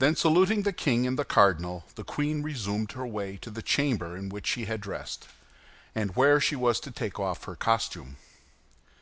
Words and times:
Then 0.00 0.16
saluting 0.16 0.64
the 0.64 0.70
king 0.74 1.06
and 1.06 1.18
the 1.18 1.24
cardinal, 1.24 1.86
the 1.94 2.04
queen 2.04 2.42
resumed 2.42 2.92
her 2.92 3.06
way 3.06 3.38
to 3.38 3.48
the 3.50 3.62
chamber 3.62 4.14
in 4.14 4.28
which 4.28 4.46
she 4.46 4.66
had 4.66 4.82
dressed, 4.82 5.28
and 5.94 6.14
where 6.14 6.40
she 6.42 6.56
was 6.56 6.78
to 6.80 6.90
take 6.90 7.18
off 7.18 7.44
her 7.44 7.56
costume. 7.56 8.16